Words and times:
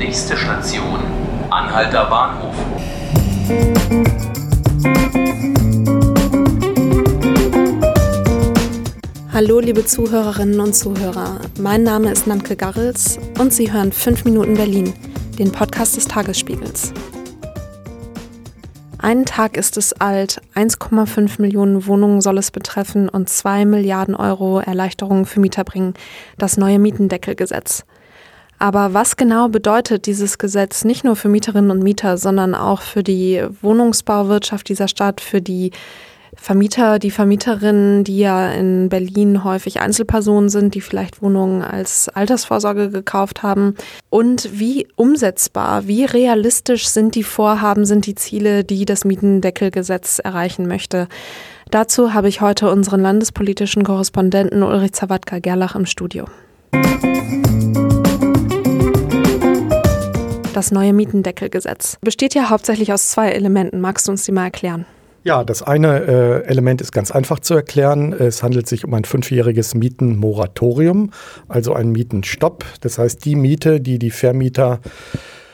Nächste 0.00 0.34
Station, 0.34 0.98
Anhalter 1.50 2.06
Bahnhof. 2.06 2.54
Hallo 9.30 9.60
liebe 9.60 9.84
Zuhörerinnen 9.84 10.58
und 10.60 10.74
Zuhörer, 10.74 11.42
mein 11.58 11.82
Name 11.82 12.10
ist 12.10 12.26
Nanke 12.26 12.56
Garrels 12.56 13.18
und 13.38 13.52
Sie 13.52 13.70
hören 13.70 13.92
5 13.92 14.24
Minuten 14.24 14.54
Berlin, 14.54 14.94
den 15.38 15.52
Podcast 15.52 15.98
des 15.98 16.08
Tagesspiegels. 16.08 16.94
Einen 18.96 19.26
Tag 19.26 19.58
ist 19.58 19.76
es 19.76 19.92
alt, 19.92 20.40
1,5 20.54 21.42
Millionen 21.42 21.86
Wohnungen 21.86 22.22
soll 22.22 22.38
es 22.38 22.50
betreffen 22.50 23.10
und 23.10 23.28
2 23.28 23.66
Milliarden 23.66 24.14
Euro 24.14 24.60
Erleichterungen 24.60 25.26
für 25.26 25.40
Mieter 25.40 25.64
bringen, 25.64 25.92
das 26.38 26.56
neue 26.56 26.78
Mietendeckelgesetz. 26.78 27.84
Aber 28.60 28.92
was 28.92 29.16
genau 29.16 29.48
bedeutet 29.48 30.04
dieses 30.04 30.36
Gesetz 30.36 30.84
nicht 30.84 31.02
nur 31.02 31.16
für 31.16 31.30
Mieterinnen 31.30 31.70
und 31.70 31.82
Mieter, 31.82 32.18
sondern 32.18 32.54
auch 32.54 32.82
für 32.82 33.02
die 33.02 33.42
Wohnungsbauwirtschaft 33.62 34.68
dieser 34.68 34.86
Stadt, 34.86 35.22
für 35.22 35.40
die 35.40 35.70
Vermieter, 36.36 36.98
die 36.98 37.10
Vermieterinnen, 37.10 38.04
die 38.04 38.18
ja 38.18 38.52
in 38.52 38.90
Berlin 38.90 39.44
häufig 39.44 39.80
Einzelpersonen 39.80 40.50
sind, 40.50 40.74
die 40.74 40.82
vielleicht 40.82 41.22
Wohnungen 41.22 41.62
als 41.62 42.10
Altersvorsorge 42.10 42.90
gekauft 42.90 43.42
haben. 43.42 43.76
Und 44.10 44.50
wie 44.52 44.86
umsetzbar, 44.94 45.86
wie 45.86 46.04
realistisch 46.04 46.86
sind 46.86 47.14
die 47.14 47.24
Vorhaben, 47.24 47.86
sind 47.86 48.06
die 48.06 48.14
Ziele, 48.14 48.62
die 48.62 48.84
das 48.84 49.06
Mietendeckelgesetz 49.06 50.18
erreichen 50.18 50.68
möchte. 50.68 51.08
Dazu 51.70 52.12
habe 52.12 52.28
ich 52.28 52.42
heute 52.42 52.70
unseren 52.70 53.00
landespolitischen 53.00 53.84
Korrespondenten 53.84 54.62
Ulrich 54.62 54.92
Zawadka-Gerlach 54.92 55.74
im 55.74 55.86
Studio. 55.86 56.26
Das 60.52 60.72
neue 60.72 60.92
Mietendeckelgesetz 60.92 61.96
besteht 62.00 62.34
ja 62.34 62.50
hauptsächlich 62.50 62.92
aus 62.92 63.10
zwei 63.10 63.30
Elementen. 63.30 63.80
Magst 63.80 64.08
du 64.08 64.12
uns 64.12 64.24
die 64.24 64.32
mal 64.32 64.44
erklären? 64.44 64.84
Ja, 65.22 65.44
das 65.44 65.62
eine 65.62 66.00
äh, 66.06 66.44
Element 66.46 66.80
ist 66.80 66.92
ganz 66.92 67.10
einfach 67.10 67.38
zu 67.40 67.54
erklären. 67.54 68.12
Es 68.12 68.42
handelt 68.42 68.66
sich 68.66 68.84
um 68.84 68.94
ein 68.94 69.04
fünfjähriges 69.04 69.74
Mietenmoratorium, 69.74 71.10
also 71.46 71.74
ein 71.74 71.92
Mietenstopp. 71.92 72.64
Das 72.80 72.98
heißt, 72.98 73.24
die 73.24 73.36
Miete, 73.36 73.80
die 73.80 73.98
die 73.98 74.10
Vermieter 74.10 74.80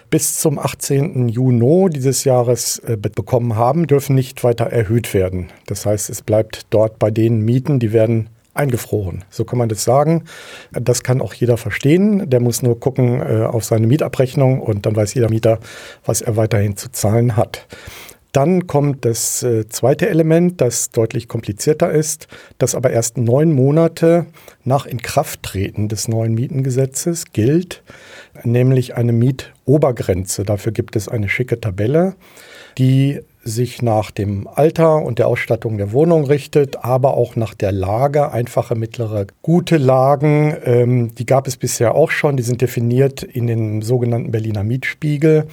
bis 0.09 0.39
zum 0.39 0.59
18. 0.59 1.29
Juni 1.29 1.91
dieses 1.91 2.25
Jahres 2.25 2.79
äh, 2.79 2.97
bekommen 2.97 3.57
haben, 3.57 3.87
dürfen 3.87 4.15
nicht 4.15 4.45
weiter 4.45 4.67
erhöht 4.67 5.13
werden. 5.13 5.49
Das 5.67 5.85
heißt, 5.85 6.09
es 6.11 6.23
bleibt 6.23 6.67
dort 6.71 6.99
bei 6.99 7.11
den 7.11 7.41
Mieten, 7.41 7.81
die 7.81 7.93
werden 7.93 8.31
eingefroren. 8.57 9.25
So 9.31 9.45
kann 9.45 9.59
man 9.59 9.69
das 9.69 9.85
sagen. 9.85 10.25
Das 10.73 11.03
kann 11.03 11.21
auch 11.21 11.35
jeder 11.35 11.57
verstehen. 11.57 12.29
Der 12.29 12.41
muss 12.41 12.63
nur 12.63 12.81
gucken 12.81 13.21
äh, 13.21 13.45
auf 13.45 13.65
seine 13.65 13.87
Mietabrechnung 13.87 14.61
und 14.61 14.87
dann 14.87 14.97
weiß 14.97 15.15
jeder 15.15 15.31
Mieter, 15.31 15.59
was 16.05 16.23
er 16.23 16.37
weiterhin 16.37 16.77
zu 16.77 16.91
zahlen 16.91 17.37
hat. 17.37 17.67
Dann 18.37 18.67
kommt 18.67 19.07
das 19.07 19.43
äh, 19.43 19.67
zweite 19.67 20.11
Element, 20.11 20.61
das 20.61 20.91
deutlich 20.91 21.27
komplizierter 21.27 21.91
ist, 21.91 22.29
das 22.59 22.75
aber 22.75 22.91
erst 22.91 23.17
neun 23.17 23.51
Monate 23.55 24.27
nach 24.63 24.85
Inkrafttreten 24.85 25.89
des 25.89 26.07
neuen 26.07 26.35
Mietengesetzes 26.35 27.33
gilt, 27.33 27.83
nämlich 28.45 28.95
eine 28.95 29.15
Mietobergrenze. 29.15 30.43
Dafür 30.45 30.73
gibt 30.73 30.97
es 30.97 31.09
eine 31.09 31.31
schicke 31.31 31.61
Tabelle, 31.63 32.15
die 32.77 33.21
sich 33.47 33.81
nach 33.81 34.11
dem 34.11 34.49
Alter 34.49 34.97
und 34.97 35.19
der 35.19 35.29
Ausstattung 35.29 35.79
der 35.79 35.93
Wohnung 35.93 36.25
richtet, 36.25 36.85
aber 36.85 37.15
auch 37.15 37.37
nach 37.37 37.55
der 37.55 37.73
Lage, 37.73 38.33
einfache, 38.33 38.75
mittlere, 38.75 39.27
gute 39.43 39.77
Lagen. 39.77 40.57
Ähm, 40.65 41.15
die 41.15 41.27
gab 41.27 41.47
es 41.47 41.57
bisher 41.57 41.95
auch 41.95 42.11
schon. 42.11 42.37
Die 42.37 42.43
sind 42.43 42.61
definiert 42.61 43.23
in 43.23 43.47
den 43.47 43.83
sogenannten 43.83 44.33
Berliner 44.33 44.65
Mietspiegel. 44.65 45.47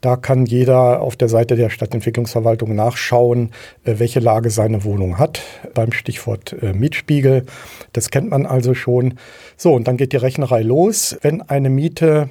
Da 0.00 0.16
kann 0.16 0.46
jeder 0.46 1.00
auf 1.00 1.16
der 1.16 1.28
Seite 1.28 1.56
der 1.56 1.70
Stadtentwicklungsverwaltung 1.70 2.74
nachschauen, 2.74 3.50
äh, 3.84 3.98
welche 3.98 4.20
Lage 4.20 4.50
seine 4.50 4.84
Wohnung 4.84 5.18
hat, 5.18 5.42
beim 5.74 5.92
Stichwort 5.92 6.54
äh, 6.62 6.72
Mietspiegel. 6.72 7.44
Das 7.92 8.10
kennt 8.10 8.30
man 8.30 8.46
also 8.46 8.74
schon. 8.74 9.14
So, 9.56 9.74
und 9.74 9.86
dann 9.86 9.96
geht 9.96 10.12
die 10.12 10.18
Rechnerei 10.18 10.62
los. 10.62 11.16
Wenn 11.20 11.42
eine 11.42 11.70
Miete 11.70 12.30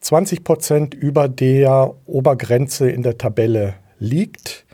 20 0.00 0.44
Prozent 0.44 0.94
über 0.94 1.28
der 1.28 1.94
Obergrenze 2.06 2.90
in 2.90 3.02
der 3.02 3.18
Tabelle 3.18 3.74
liegt. 3.98 4.64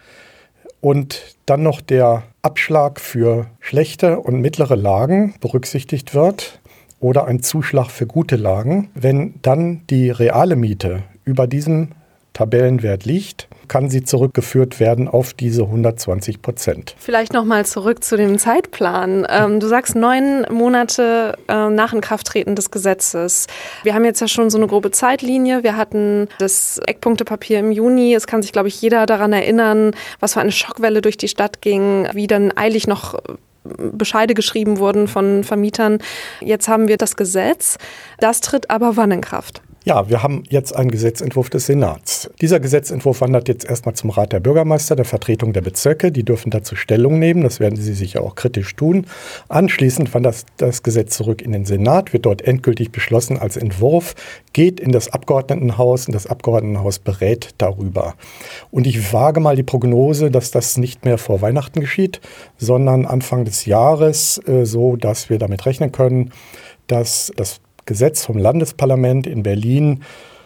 Und 0.81 1.37
dann 1.47 1.63
noch 1.63 1.81
der 1.81 2.23
Abschlag 2.43 3.01
für 3.01 3.47
schlechte 3.61 4.21
und 4.21 4.41
mittlere 4.41 4.77
Lagen 4.77 5.35
berücksichtigt 5.41 6.15
wird 6.15 6.61
oder 7.01 7.27
ein 7.27 7.43
Zuschlag 7.43 7.91
für 7.91 8.07
gute 8.07 8.37
Lagen, 8.37 8.91
wenn 8.95 9.35
dann 9.43 9.87
die 9.89 10.11
reale 10.11 10.57
Miete 10.57 11.03
über 11.25 11.47
diesem 11.47 11.89
Tabellenwert 12.33 13.05
liegt, 13.05 13.49
kann 13.71 13.89
sie 13.89 14.03
zurückgeführt 14.03 14.81
werden 14.81 15.07
auf 15.07 15.33
diese 15.33 15.63
120 15.63 16.43
Prozent. 16.43 16.97
Vielleicht 16.99 17.33
nochmal 17.33 17.65
zurück 17.67 18.03
zu 18.03 18.17
dem 18.17 18.37
Zeitplan. 18.37 19.27
Ähm, 19.31 19.61
du 19.61 19.69
sagst 19.69 19.95
neun 19.95 20.45
Monate 20.51 21.39
äh, 21.49 21.69
nach 21.69 21.93
Inkrafttreten 21.93 22.57
des 22.57 22.73
Gesetzes. 22.73 23.47
Wir 23.85 23.95
haben 23.95 24.05
jetzt 24.05 24.21
ja 24.21 24.27
schon 24.27 24.51
so 24.51 24.59
eine 24.59 24.67
grobe 24.67 24.91
Zeitlinie. 24.91 25.63
Wir 25.63 25.77
hatten 25.77 26.27
das 26.41 26.81
Eckpunktepapier 26.85 27.61
im 27.61 27.71
Juni. 27.71 28.15
Es 28.15 28.27
kann 28.27 28.43
sich, 28.43 28.53
glaube 28.53 28.69
ich, 28.69 28.83
jeder 28.83 29.07
daran 29.07 29.33
erinnern, 29.33 29.93
was 30.19 30.35
für 30.35 30.41
eine 30.41 30.53
Schockwelle 30.53 31.01
durch 31.01 31.17
die 31.17 31.29
Stadt 31.29 31.63
ging, 31.63 32.09
wie 32.13 32.27
dann 32.27 32.57
eilig 32.57 32.89
noch 32.89 33.21
Bescheide 33.63 34.35
geschrieben 34.35 34.79
wurden 34.79 35.07
von 35.07 35.45
Vermietern. 35.45 35.99
Jetzt 36.41 36.69
haben 36.69 36.89
wir 36.89 36.97
das 36.97 37.17
Gesetz. 37.17 37.77
Das 38.19 38.41
tritt 38.41 38.71
aber 38.71 38.97
wann 38.97 39.13
in 39.13 39.21
Kraft? 39.21 39.63
Ja, 39.91 40.09
wir 40.09 40.23
haben 40.23 40.45
jetzt 40.49 40.77
einen 40.77 40.93
Gesetzentwurf 40.93 41.51
des 41.51 41.67
Senats. 41.67 42.31
Dieser 42.41 42.61
Gesetzentwurf 42.61 43.23
wandert 43.23 43.49
jetzt 43.49 43.65
erstmal 43.65 43.97
zum 43.97 44.11
Rat 44.11 44.33
der 44.33 44.39
Bürgermeister, 44.39 44.95
der 44.95 45.05
Vertretung 45.05 45.53
der 45.53 45.63
Bezirke. 45.63 46.13
Die 46.13 46.23
dürfen 46.23 46.51
dazu 46.51 46.77
Stellung 46.77 47.19
nehmen. 47.19 47.43
Das 47.43 47.59
werden 47.59 47.75
sie 47.75 47.95
sicher 47.95 48.23
auch 48.23 48.37
kritisch 48.37 48.77
tun. 48.77 49.05
Anschließend 49.49 50.15
wandert 50.15 50.45
das, 50.59 50.85
Gesetz 50.85 51.17
zurück 51.17 51.43
in 51.43 51.51
den 51.51 51.65
Senat, 51.65 52.13
wird 52.13 52.27
dort 52.27 52.41
endgültig 52.41 52.93
beschlossen 52.93 53.37
als 53.37 53.57
Entwurf, 53.57 54.15
geht 54.53 54.79
in 54.79 54.93
das 54.93 55.13
Abgeordnetenhaus 55.13 56.07
und 56.07 56.15
das 56.15 56.29
Abgeordnetenhaus 56.29 57.01
berät 57.01 57.49
darüber. 57.59 58.15
Und 58.71 58.87
ich 58.87 59.13
wage 59.13 59.41
mal 59.41 59.57
die 59.57 59.65
Prognose, 59.65 60.31
dass 60.31 60.53
das 60.53 60.77
nicht 60.77 61.05
mehr 61.05 61.19
vor 61.19 61.43
Weihnachten 61.43 61.81
geschieht, 61.81 62.21
sondern 62.59 63.07
Anfang 63.07 63.45
des 63.45 63.65
Jahres, 63.65 64.41
äh, 64.47 64.65
so 64.67 64.95
dass 64.95 65.31
wir 65.31 65.41
damit 65.41 65.67
rechnen 65.67 65.91
können, 65.91 66.31
dass 66.87 67.33
das 67.35 67.61
Gesetz 67.91 68.25
vom 68.25 68.39
Landesparlament 68.39 69.27
in 69.27 69.43
Berlin 69.43 70.05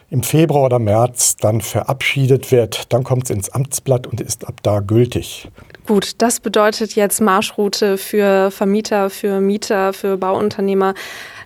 im 0.08 0.22
Februar 0.22 0.64
oder 0.64 0.78
März 0.78 1.36
dann 1.36 1.60
verabschiedet 1.60 2.50
wird. 2.50 2.90
Dann 2.90 3.04
kommt 3.04 3.24
es 3.24 3.30
ins 3.30 3.50
Amtsblatt 3.50 4.06
und 4.06 4.22
ist 4.22 4.46
ab 4.48 4.62
da 4.62 4.80
gültig. 4.80 5.50
Gut, 5.86 6.22
das 6.22 6.40
bedeutet 6.40 6.94
jetzt 6.94 7.20
Marschroute 7.20 7.98
für 7.98 8.50
Vermieter, 8.50 9.10
für 9.10 9.42
Mieter, 9.42 9.92
für 9.92 10.16
Bauunternehmer. 10.16 10.94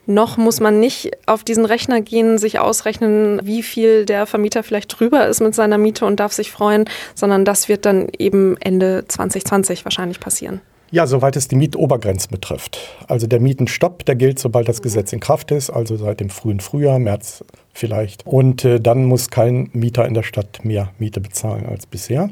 Noch 0.07 0.37
muss 0.37 0.61
man 0.61 0.79
nicht 0.79 1.11
auf 1.27 1.43
diesen 1.43 1.65
Rechner 1.65 2.01
gehen, 2.01 2.39
sich 2.39 2.61
ausrechnen, 2.61 3.41
wie 3.43 3.65
viel 3.65 4.05
der 4.05 4.25
Vermieter 4.25 4.63
vielleicht 4.63 5.01
drüber 5.01 5.27
ist 5.27 5.41
mit 5.41 5.57
seiner 5.57 5.79
Miete 5.79 6.07
und 6.07 6.21
darf 6.21 6.33
sich 6.33 6.53
freuen, 6.53 6.85
sondern 7.17 7.45
das 7.45 7.69
wird 7.69 7.87
dann 7.87 8.07
eben 8.19 8.57
Ende 8.61 9.05
2020 9.09 9.85
wahrscheinlich 9.85 10.21
passieren. 10.21 10.61
Ja, 10.91 11.07
soweit 11.07 11.37
es 11.37 11.49
die 11.49 11.57
Mietobergrenzen 11.57 12.31
betrifft. 12.31 12.79
Also 13.09 13.27
der 13.27 13.41
Mietenstopp, 13.41 14.07
der 14.07 14.17
gilt, 14.17 14.39
sobald 14.39 14.69
das 14.69 14.81
Gesetz 14.81 15.13
in 15.13 15.21
Kraft 15.21 15.51
ist, 15.51 15.69
also 15.69 15.97
seit 15.97 16.21
dem 16.21 16.31
frühen 16.31 16.61
Frühjahr, 16.61 16.99
März 16.99 17.45
vielleicht. 17.75 18.27
Und 18.27 18.65
äh, 18.65 18.81
dann 18.81 19.05
muss 19.05 19.29
kein 19.29 19.69
Mieter 19.75 20.07
in 20.07 20.15
der 20.15 20.23
Stadt 20.23 20.65
mehr 20.65 20.93
Miete 20.99 21.21
bezahlen 21.21 21.67
als 21.67 21.87
bisher. 21.87 22.31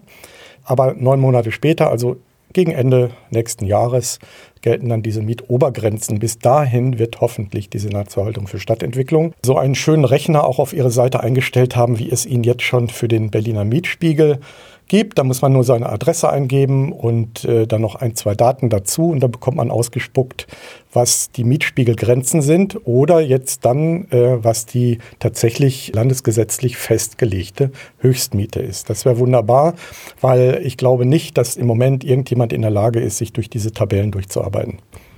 Aber 0.64 0.94
neun 0.94 1.20
Monate 1.20 1.52
später, 1.52 1.90
also 1.90 2.16
gegen 2.54 2.72
Ende 2.72 3.10
nächsten 3.30 3.66
Jahres, 3.66 4.18
gelten 4.62 4.88
dann 4.88 5.02
diese 5.02 5.22
Mietobergrenzen. 5.22 6.18
Bis 6.18 6.38
dahin 6.38 6.98
wird 6.98 7.20
hoffentlich 7.20 7.68
die 7.70 7.78
Senatsverwaltung 7.78 8.46
für 8.46 8.58
Stadtentwicklung 8.58 9.34
so 9.44 9.56
einen 9.56 9.74
schönen 9.74 10.04
Rechner 10.04 10.44
auch 10.44 10.58
auf 10.58 10.72
ihre 10.72 10.90
Seite 10.90 11.20
eingestellt 11.20 11.76
haben, 11.76 11.98
wie 11.98 12.10
es 12.10 12.26
ihn 12.26 12.42
jetzt 12.42 12.62
schon 12.62 12.88
für 12.88 13.08
den 13.08 13.30
Berliner 13.30 13.64
Mietspiegel 13.64 14.40
gibt. 14.88 15.18
Da 15.18 15.24
muss 15.24 15.42
man 15.42 15.52
nur 15.52 15.64
seine 15.64 15.88
Adresse 15.88 16.30
eingeben 16.30 16.92
und 16.92 17.44
äh, 17.44 17.66
dann 17.66 17.82
noch 17.82 17.96
ein, 17.96 18.14
zwei 18.14 18.34
Daten 18.34 18.70
dazu 18.70 19.10
und 19.10 19.20
dann 19.20 19.30
bekommt 19.30 19.56
man 19.56 19.70
ausgespuckt, 19.70 20.46
was 20.92 21.30
die 21.30 21.44
Mietspiegelgrenzen 21.44 22.40
sind 22.40 22.86
oder 22.86 23.20
jetzt 23.20 23.64
dann, 23.64 24.10
äh, 24.10 24.42
was 24.42 24.66
die 24.66 24.98
tatsächlich 25.18 25.92
landesgesetzlich 25.94 26.76
festgelegte 26.76 27.70
Höchstmiete 27.98 28.60
ist. 28.60 28.88
Das 28.88 29.04
wäre 29.04 29.18
wunderbar, 29.18 29.74
weil 30.20 30.60
ich 30.64 30.76
glaube 30.76 31.04
nicht, 31.04 31.36
dass 31.36 31.56
im 31.56 31.66
Moment 31.66 32.04
irgendjemand 32.04 32.52
in 32.52 32.62
der 32.62 32.70
Lage 32.70 33.00
ist, 33.00 33.18
sich 33.18 33.32
durch 33.32 33.50
diese 33.50 33.72
Tabellen 33.72 34.10
durchzuarbeiten. 34.10 34.45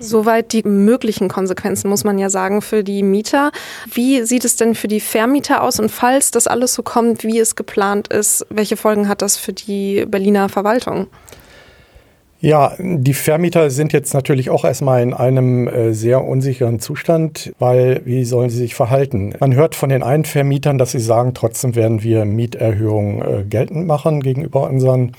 Soweit 0.01 0.53
die 0.53 0.63
möglichen 0.63 1.29
Konsequenzen, 1.29 1.89
muss 1.89 2.05
man 2.05 2.19
ja 2.19 2.31
sagen, 2.31 2.63
für 2.63 2.85
die 2.85 3.03
Mieter. 3.03 3.51
Wie 3.93 4.23
sieht 4.23 4.45
es 4.45 4.57
denn 4.57 4.75
für 4.75 4.89
die 4.89 5.01
Vermieter 5.01 5.63
aus? 5.63 5.81
Und 5.81 5.91
falls 5.91 6.31
das 6.31 6.47
alles 6.47 6.75
so 6.75 6.83
kommt, 6.83 7.25
wie 7.25 7.39
es 7.39 7.57
geplant 7.57 8.09
ist, 8.09 8.47
welche 8.51 8.77
Folgen 8.77 9.09
hat 9.09 9.23
das 9.23 9.37
für 9.37 9.53
die 9.53 10.07
Berliner 10.07 10.49
Verwaltung? 10.49 11.09
Ja, 12.41 12.75
die 12.79 13.15
Vermieter 13.15 13.69
sind 13.71 13.93
jetzt 13.93 14.15
natürlich 14.15 14.49
auch 14.49 14.65
erstmal 14.65 15.03
in 15.03 15.13
einem 15.13 15.67
äh, 15.67 15.93
sehr 15.93 16.25
unsicheren 16.25 16.79
Zustand, 16.79 17.53
weil 17.59 18.03
wie 18.05 18.25
sollen 18.25 18.49
sie 18.49 18.59
sich 18.59 18.77
verhalten? 18.77 19.35
Man 19.41 19.57
hört 19.57 19.75
von 19.75 19.89
den 19.89 20.05
einen 20.05 20.25
Vermietern, 20.25 20.79
dass 20.79 20.93
sie 20.93 21.01
sagen, 21.01 21.35
trotzdem 21.35 21.75
werden 21.75 22.05
wir 22.05 22.25
Mieterhöhungen 22.25 23.23
äh, 23.23 23.45
geltend 23.45 23.89
machen 23.89 24.21
gegenüber 24.21 24.71
unseren 24.71 25.17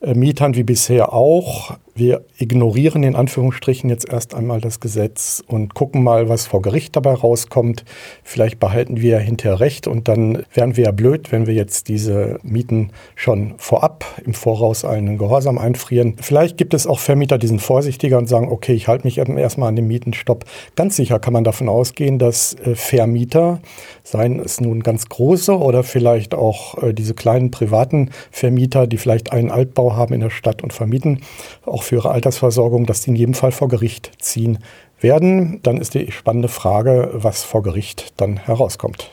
Mietern 0.00 0.54
wie 0.54 0.62
bisher 0.62 1.12
auch. 1.12 1.76
Wir 1.96 2.26
ignorieren 2.36 3.02
in 3.02 3.16
Anführungsstrichen 3.16 3.88
jetzt 3.88 4.06
erst 4.06 4.34
einmal 4.34 4.60
das 4.60 4.80
Gesetz 4.80 5.42
und 5.46 5.72
gucken 5.72 6.02
mal, 6.02 6.28
was 6.28 6.46
vor 6.46 6.60
Gericht 6.60 6.94
dabei 6.94 7.14
rauskommt. 7.14 7.86
Vielleicht 8.22 8.60
behalten 8.60 9.00
wir 9.00 9.18
hinterher 9.18 9.60
recht 9.60 9.86
und 9.86 10.06
dann 10.06 10.44
wären 10.52 10.76
wir 10.76 10.84
ja 10.84 10.90
blöd, 10.90 11.32
wenn 11.32 11.46
wir 11.46 11.54
jetzt 11.54 11.88
diese 11.88 12.38
Mieten 12.42 12.90
schon 13.14 13.54
vorab 13.56 14.04
im 14.26 14.34
Voraus 14.34 14.84
einen 14.84 15.16
Gehorsam 15.16 15.56
einfrieren. 15.56 16.16
Vielleicht 16.20 16.58
gibt 16.58 16.74
es 16.74 16.86
auch 16.86 16.98
Vermieter, 16.98 17.38
die 17.38 17.46
sind 17.46 17.62
vorsichtiger 17.62 18.18
und 18.18 18.28
sagen, 18.28 18.50
okay, 18.50 18.74
ich 18.74 18.88
halte 18.88 19.06
mich 19.06 19.16
erstmal 19.16 19.70
an 19.70 19.76
den 19.76 19.86
Mietenstopp. 19.86 20.44
Ganz 20.74 20.96
sicher 20.96 21.18
kann 21.18 21.32
man 21.32 21.44
davon 21.44 21.70
ausgehen, 21.70 22.18
dass 22.18 22.52
äh, 22.52 22.74
Vermieter, 22.74 23.60
seien 24.02 24.38
es 24.38 24.60
nun 24.60 24.82
ganz 24.82 25.08
große 25.08 25.56
oder 25.56 25.82
vielleicht 25.82 26.34
auch 26.34 26.82
äh, 26.82 26.92
diese 26.92 27.14
kleinen 27.14 27.50
privaten 27.50 28.10
Vermieter, 28.30 28.86
die 28.86 28.98
vielleicht 28.98 29.32
einen 29.32 29.50
Altbau 29.50 29.85
haben 29.94 30.14
in 30.14 30.20
der 30.20 30.30
Stadt 30.30 30.62
und 30.62 30.72
vermieten, 30.72 31.20
auch 31.64 31.82
für 31.82 31.96
ihre 31.96 32.10
Altersversorgung, 32.10 32.86
dass 32.86 33.02
die 33.02 33.10
in 33.10 33.16
jedem 33.16 33.34
Fall 33.34 33.52
vor 33.52 33.68
Gericht 33.68 34.10
ziehen 34.18 34.58
werden. 35.00 35.60
Dann 35.62 35.78
ist 35.78 35.94
die 35.94 36.10
spannende 36.10 36.48
Frage, 36.48 37.10
was 37.12 37.44
vor 37.44 37.62
Gericht 37.62 38.14
dann 38.16 38.38
herauskommt. 38.38 39.10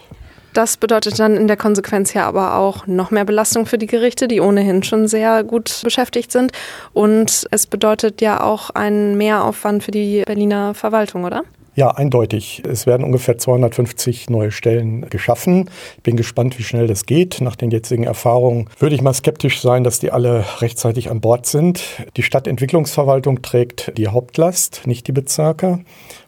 Das 0.54 0.78
bedeutet 0.78 1.20
dann 1.20 1.36
in 1.36 1.48
der 1.48 1.58
Konsequenz 1.58 2.14
ja 2.14 2.28
aber 2.28 2.58
auch 2.58 2.86
noch 2.86 3.10
mehr 3.10 3.26
Belastung 3.26 3.66
für 3.66 3.80
die 3.80 3.88
Gerichte, 3.88 4.28
die 4.28 4.40
ohnehin 4.40 4.84
schon 4.84 5.08
sehr 5.08 5.44
gut 5.44 5.82
beschäftigt 5.84 6.32
sind. 6.32 6.52
Und 6.94 7.48
es 7.50 7.66
bedeutet 7.66 8.22
ja 8.22 8.42
auch 8.42 8.70
einen 8.70 9.18
Mehraufwand 9.18 9.84
für 9.84 9.92
die 9.92 10.22
Berliner 10.26 10.76
Verwaltung, 10.76 11.24
oder? 11.24 11.44
Ja, 11.76 11.90
eindeutig. 11.90 12.62
Es 12.70 12.86
werden 12.86 13.04
ungefähr 13.04 13.40
250 13.40 14.30
neue 14.30 14.52
Stellen 14.52 15.10
geschaffen. 15.10 15.70
Ich 15.98 16.04
bin 16.04 16.16
gespannt, 16.16 16.60
wie 16.60 16.64
schnell 16.64 16.86
das 16.86 17.08
geht. 17.08 17.42
Nach 17.42 17.56
den 17.56 17.72
jetzigen 17.72 18.04
Erfahrungen 18.04 18.70
würde 18.78 18.94
ich 18.94 19.02
mal 19.02 19.14
skeptisch 19.14 19.60
sein, 19.60 19.84
dass 19.84 20.00
die 20.00 20.12
alle 20.12 20.46
rechtzeitig 20.60 21.10
an 21.10 21.20
Bord 21.20 21.48
sind. 21.48 21.82
Die 22.16 22.22
Stadtentwicklungsverwaltung 22.22 23.42
trägt 23.42 23.98
die 23.98 24.08
Hauptlast, 24.08 24.84
nicht 24.86 25.08
die 25.08 25.14
Bezirke 25.14 25.80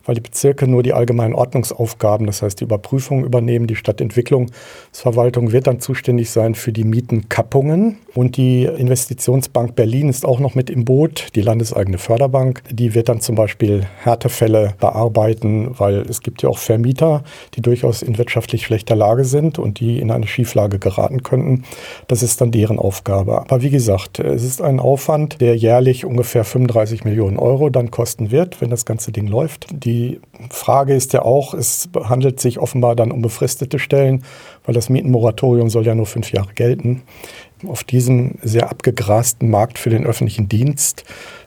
weil 0.05 0.15
die 0.15 0.21
Bezirke 0.21 0.67
nur 0.67 0.83
die 0.83 0.93
allgemeinen 0.93 1.33
Ordnungsaufgaben, 1.33 2.27
das 2.27 2.41
heißt 2.41 2.59
die 2.59 2.63
Überprüfung 2.63 3.23
übernehmen. 3.25 3.67
Die 3.67 3.75
Stadtentwicklungsverwaltung 3.75 5.51
wird 5.51 5.67
dann 5.67 5.79
zuständig 5.79 6.29
sein 6.29 6.55
für 6.55 6.71
die 6.71 6.83
Mietenkappungen. 6.83 7.97
Und 8.13 8.37
die 8.37 8.63
Investitionsbank 8.63 9.75
Berlin 9.75 10.09
ist 10.09 10.25
auch 10.25 10.39
noch 10.39 10.55
mit 10.55 10.69
im 10.69 10.85
Boot, 10.85 11.27
die 11.35 11.41
landeseigene 11.41 11.97
Förderbank. 11.97 12.63
Die 12.71 12.93
wird 12.93 13.09
dann 13.09 13.19
zum 13.19 13.35
Beispiel 13.35 13.85
Härtefälle 14.03 14.75
bearbeiten, 14.79 15.75
weil 15.77 15.97
es 16.01 16.21
gibt 16.21 16.41
ja 16.43 16.49
auch 16.49 16.59
Vermieter, 16.59 17.23
die 17.55 17.61
durchaus 17.61 18.01
in 18.01 18.17
wirtschaftlich 18.17 18.63
schlechter 18.63 18.95
Lage 18.95 19.25
sind 19.25 19.59
und 19.59 19.79
die 19.79 19.99
in 19.99 20.11
eine 20.11 20.27
Schieflage 20.27 20.79
geraten 20.79 21.23
könnten. 21.23 21.63
Das 22.07 22.23
ist 22.23 22.39
dann 22.39 22.51
deren 22.51 22.79
Aufgabe. 22.79 23.41
Aber 23.41 23.61
wie 23.61 23.69
gesagt, 23.69 24.19
es 24.19 24.43
ist 24.43 24.61
ein 24.61 24.79
Aufwand, 24.79 25.41
der 25.41 25.55
jährlich 25.55 26.05
ungefähr 26.05 26.43
35 26.43 27.03
Millionen 27.03 27.37
Euro 27.37 27.69
dann 27.69 27.91
kosten 27.91 28.31
wird, 28.31 28.61
wenn 28.61 28.69
das 28.69 28.85
ganze 28.85 29.11
Ding 29.11 29.27
läuft. 29.27 29.67
Die 29.71 29.94
die 29.95 30.19
Frage 30.49 30.93
ist 30.93 31.13
ja 31.13 31.21
auch, 31.21 31.53
es 31.53 31.89
handelt 32.03 32.39
sich 32.41 32.59
offenbar 32.59 32.95
dann 32.95 33.11
um 33.11 33.21
befristete 33.21 33.79
Stellen, 33.79 34.23
weil 34.65 34.75
das 34.75 34.89
Mietenmoratorium 34.89 35.69
soll 35.69 35.85
ja 35.85 35.95
nur 35.95 36.05
fünf 36.05 36.31
Jahre 36.31 36.53
gelten. 36.53 37.03
Auf 37.65 37.85
diesem 37.85 38.35
sehr 38.41 38.69
abgegrasten 38.69 39.49
Markt 39.49 39.79
für 39.79 39.89
den 39.89 40.05
öffentlichen 40.05 40.49
Dienst 40.49 41.05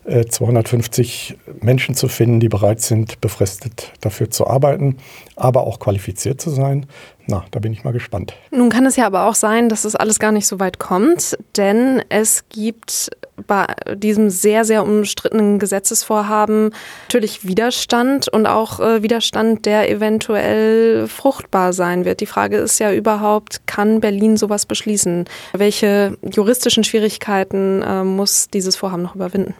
250 0.08 1.36
äh, 1.46 1.64
Menschen 1.64 1.94
zu 1.94 2.08
finden, 2.08 2.40
die 2.40 2.48
bereit 2.48 2.80
sind, 2.80 3.20
befristet 3.20 3.92
dafür 4.00 4.30
zu 4.30 4.46
arbeiten, 4.46 4.96
aber 5.36 5.66
auch 5.66 5.78
qualifiziert 5.78 6.40
zu 6.40 6.48
sein. 6.48 6.86
Na, 7.30 7.44
da 7.50 7.60
bin 7.60 7.74
ich 7.74 7.84
mal 7.84 7.92
gespannt. 7.92 8.32
Nun 8.50 8.70
kann 8.70 8.86
es 8.86 8.96
ja 8.96 9.04
aber 9.06 9.26
auch 9.26 9.34
sein, 9.34 9.68
dass 9.68 9.84
es 9.84 9.94
alles 9.94 10.18
gar 10.18 10.32
nicht 10.32 10.46
so 10.46 10.60
weit 10.60 10.78
kommt, 10.78 11.36
denn 11.58 12.02
es 12.08 12.48
gibt 12.48 13.10
bei 13.46 13.66
diesem 13.94 14.30
sehr, 14.30 14.64
sehr 14.64 14.82
umstrittenen 14.82 15.58
Gesetzesvorhaben 15.58 16.70
natürlich 17.04 17.46
Widerstand 17.46 18.28
und 18.28 18.46
auch 18.46 18.80
äh, 18.80 19.02
Widerstand, 19.02 19.66
der 19.66 19.90
eventuell 19.90 21.06
fruchtbar 21.06 21.74
sein 21.74 22.06
wird. 22.06 22.20
Die 22.20 22.26
Frage 22.26 22.56
ist 22.56 22.78
ja 22.78 22.94
überhaupt, 22.94 23.66
kann 23.66 24.00
Berlin 24.00 24.38
sowas 24.38 24.64
beschließen? 24.64 25.26
Welche 25.52 26.16
juristischen 26.22 26.82
Schwierigkeiten 26.82 27.82
äh, 27.82 28.04
muss 28.04 28.48
dieses 28.48 28.74
Vorhaben 28.74 29.02
noch 29.02 29.14
überwinden? 29.14 29.54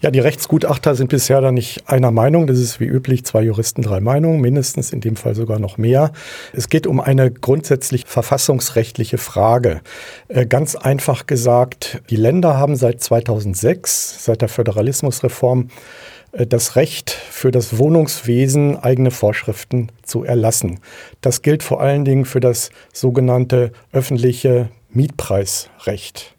Ja, 0.00 0.12
die 0.12 0.20
Rechtsgutachter 0.20 0.94
sind 0.94 1.08
bisher 1.08 1.40
da 1.40 1.50
nicht 1.50 1.88
einer 1.88 2.12
Meinung. 2.12 2.46
Das 2.46 2.58
ist 2.58 2.78
wie 2.78 2.84
üblich 2.84 3.24
zwei 3.24 3.42
Juristen, 3.42 3.82
drei 3.82 3.98
Meinungen, 3.98 4.40
mindestens 4.40 4.92
in 4.92 5.00
dem 5.00 5.16
Fall 5.16 5.34
sogar 5.34 5.58
noch 5.58 5.76
mehr. 5.76 6.12
Es 6.52 6.68
geht 6.68 6.86
um 6.86 7.00
eine 7.00 7.32
grundsätzlich 7.32 8.04
verfassungsrechtliche 8.06 9.18
Frage. 9.18 9.80
Äh, 10.28 10.46
ganz 10.46 10.76
einfach 10.76 11.26
gesagt, 11.26 12.00
die 12.10 12.16
Länder 12.16 12.56
haben 12.56 12.76
seit 12.76 13.02
2006, 13.02 14.24
seit 14.24 14.40
der 14.40 14.48
Föderalismusreform, 14.48 15.68
äh, 16.30 16.46
das 16.46 16.76
Recht 16.76 17.10
für 17.10 17.50
das 17.50 17.78
Wohnungswesen 17.78 18.76
eigene 18.76 19.10
Vorschriften 19.10 19.88
zu 20.04 20.22
erlassen. 20.22 20.78
Das 21.22 21.42
gilt 21.42 21.64
vor 21.64 21.80
allen 21.80 22.04
Dingen 22.04 22.24
für 22.24 22.40
das 22.40 22.70
sogenannte 22.92 23.72
öffentliche 23.92 24.68
Mietpreisrecht. 24.90 26.37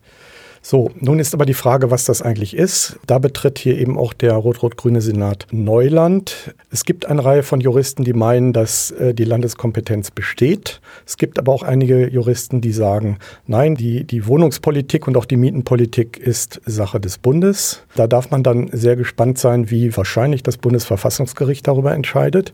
So, 0.61 0.91
nun 0.99 1.19
ist 1.19 1.33
aber 1.33 1.45
die 1.45 1.53
Frage, 1.53 1.89
was 1.89 2.05
das 2.05 2.21
eigentlich 2.21 2.55
ist. 2.55 2.99
Da 3.07 3.17
betritt 3.17 3.59
hier 3.59 3.77
eben 3.77 3.97
auch 3.97 4.13
der 4.13 4.33
rot-rot-grüne 4.33 5.01
Senat 5.01 5.47
Neuland. 5.51 6.53
Es 6.69 6.83
gibt 6.83 7.05
eine 7.05 7.23
Reihe 7.23 7.43
von 7.43 7.61
Juristen, 7.61 8.03
die 8.03 8.13
meinen, 8.13 8.51
dass 8.51 8.91
äh, 8.91 9.13
die 9.13 9.23
Landeskompetenz 9.23 10.11
besteht. 10.11 10.81
Es 11.05 11.17
gibt 11.17 11.39
aber 11.39 11.53
auch 11.53 11.63
einige 11.63 12.09
Juristen, 12.09 12.59
die 12.61 12.73
sagen, 12.73 13.19
nein, 13.47 13.75
die, 13.75 14.03
die 14.03 14.27
Wohnungspolitik 14.27 15.07
und 15.07 15.15
auch 15.15 15.25
die 15.25 15.37
Mietenpolitik 15.37 16.17
ist 16.17 16.61
Sache 16.65 16.99
des 16.99 17.17
Bundes. 17.17 17.83
Da 17.95 18.07
darf 18.07 18.29
man 18.29 18.43
dann 18.43 18.69
sehr 18.73 18.95
gespannt 18.95 19.37
sein, 19.37 19.71
wie 19.71 19.95
wahrscheinlich 19.95 20.43
das 20.43 20.57
Bundesverfassungsgericht 20.57 21.67
darüber 21.67 21.93
entscheidet. 21.93 22.53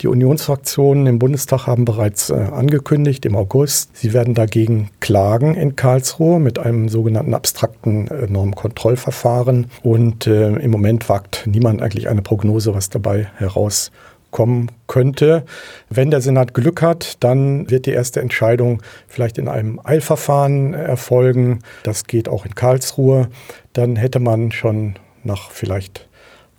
Die 0.00 0.06
Unionsfraktionen 0.06 1.06
im 1.06 1.18
Bundestag 1.18 1.66
haben 1.66 1.84
bereits 1.84 2.30
äh, 2.30 2.34
angekündigt 2.34 3.26
im 3.26 3.34
August, 3.34 3.96
sie 3.96 4.12
werden 4.12 4.34
dagegen 4.34 4.90
klagen 5.00 5.54
in 5.56 5.74
Karlsruhe 5.76 6.38
mit 6.38 6.58
einem 6.58 6.88
sogenannten 6.88 7.34
abstrakten 7.40 8.08
äh, 8.08 8.26
Normkontrollverfahren. 8.26 9.70
Und 9.82 10.26
äh, 10.26 10.50
im 10.50 10.70
Moment 10.70 11.08
wagt 11.08 11.46
niemand 11.46 11.80
eigentlich 11.80 12.08
eine 12.08 12.20
Prognose, 12.20 12.74
was 12.74 12.90
dabei 12.90 13.28
herauskommen 13.36 14.70
könnte. 14.86 15.44
Wenn 15.88 16.10
der 16.10 16.20
Senat 16.20 16.52
Glück 16.52 16.82
hat, 16.82 17.16
dann 17.24 17.70
wird 17.70 17.86
die 17.86 17.92
erste 17.92 18.20
Entscheidung 18.20 18.82
vielleicht 19.08 19.38
in 19.38 19.48
einem 19.48 19.80
Eilverfahren 19.82 20.74
erfolgen. 20.74 21.60
Das 21.82 22.04
geht 22.04 22.28
auch 22.28 22.44
in 22.44 22.54
Karlsruhe. 22.54 23.28
Dann 23.72 23.96
hätte 23.96 24.20
man 24.20 24.52
schon 24.52 24.96
nach 25.24 25.50
vielleicht 25.50 26.08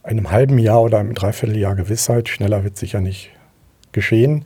einem 0.01 0.31
halben 0.31 0.57
Jahr 0.57 0.81
oder 0.81 0.97
einem 0.97 1.13
Dreivierteljahr 1.13 1.75
Gewissheit, 1.75 2.27
schneller 2.27 2.63
wird 2.63 2.75
sicher 2.75 3.01
nicht 3.01 3.29
geschehen. 3.91 4.45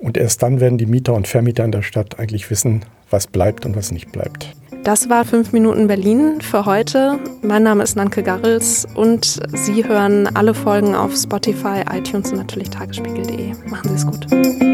Und 0.00 0.16
erst 0.16 0.42
dann 0.42 0.58
werden 0.58 0.78
die 0.78 0.86
Mieter 0.86 1.14
und 1.14 1.28
Vermieter 1.28 1.64
in 1.64 1.70
der 1.70 1.82
Stadt 1.82 2.18
eigentlich 2.18 2.50
wissen, 2.50 2.84
was 3.10 3.28
bleibt 3.28 3.64
und 3.64 3.76
was 3.76 3.92
nicht 3.92 4.10
bleibt. 4.10 4.56
Das 4.88 5.10
war 5.10 5.26
5 5.26 5.52
Minuten 5.52 5.86
Berlin 5.86 6.40
für 6.40 6.64
heute. 6.64 7.18
Mein 7.42 7.62
Name 7.62 7.84
ist 7.84 7.94
Nanke 7.94 8.22
Garrels 8.22 8.86
und 8.94 9.38
Sie 9.52 9.86
hören 9.86 10.34
alle 10.34 10.54
Folgen 10.54 10.94
auf 10.94 11.14
Spotify, 11.14 11.82
iTunes 11.92 12.30
und 12.30 12.38
natürlich 12.38 12.70
tagesspiegel.de. 12.70 13.52
Machen 13.68 13.90
Sie 13.90 13.96
es 13.96 14.06
gut. 14.06 14.67